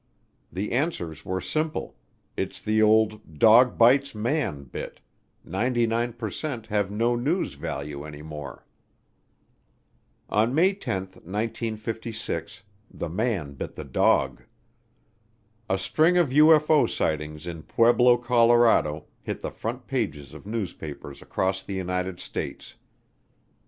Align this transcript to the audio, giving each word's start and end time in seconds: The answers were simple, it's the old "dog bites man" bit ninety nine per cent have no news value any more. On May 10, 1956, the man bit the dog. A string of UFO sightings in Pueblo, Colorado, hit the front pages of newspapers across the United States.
The 0.51 0.71
answers 0.71 1.23
were 1.23 1.39
simple, 1.39 1.95
it's 2.35 2.59
the 2.59 2.81
old 2.81 3.37
"dog 3.37 3.77
bites 3.77 4.15
man" 4.15 4.63
bit 4.63 4.99
ninety 5.45 5.85
nine 5.85 6.13
per 6.13 6.31
cent 6.31 6.65
have 6.65 6.89
no 6.89 7.15
news 7.15 7.53
value 7.53 8.03
any 8.03 8.23
more. 8.23 8.65
On 10.27 10.55
May 10.55 10.73
10, 10.73 11.01
1956, 11.03 12.63
the 12.89 13.09
man 13.09 13.53
bit 13.53 13.75
the 13.75 13.85
dog. 13.85 14.41
A 15.69 15.77
string 15.77 16.17
of 16.17 16.29
UFO 16.29 16.89
sightings 16.89 17.45
in 17.45 17.61
Pueblo, 17.61 18.17
Colorado, 18.17 19.05
hit 19.21 19.41
the 19.41 19.51
front 19.51 19.85
pages 19.85 20.33
of 20.33 20.47
newspapers 20.47 21.21
across 21.21 21.61
the 21.61 21.75
United 21.75 22.19
States. 22.19 22.75